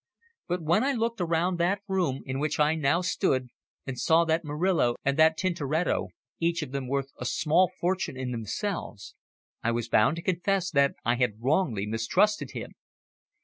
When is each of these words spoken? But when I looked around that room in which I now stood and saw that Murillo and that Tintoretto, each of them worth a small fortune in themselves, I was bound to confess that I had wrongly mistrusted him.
But 0.47 0.63
when 0.63 0.83
I 0.83 0.93
looked 0.93 1.21
around 1.21 1.57
that 1.57 1.83
room 1.87 2.23
in 2.25 2.39
which 2.39 2.59
I 2.59 2.73
now 2.73 3.01
stood 3.01 3.49
and 3.85 3.99
saw 3.99 4.25
that 4.25 4.43
Murillo 4.43 4.95
and 5.05 5.15
that 5.19 5.37
Tintoretto, 5.37 6.07
each 6.39 6.63
of 6.63 6.71
them 6.71 6.87
worth 6.87 7.11
a 7.19 7.25
small 7.25 7.69
fortune 7.79 8.17
in 8.17 8.31
themselves, 8.31 9.13
I 9.61 9.69
was 9.69 9.89
bound 9.89 10.15
to 10.15 10.23
confess 10.23 10.71
that 10.71 10.95
I 11.05 11.17
had 11.17 11.37
wrongly 11.39 11.85
mistrusted 11.85 12.49
him. 12.53 12.71